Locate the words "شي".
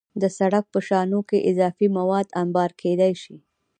3.23-3.35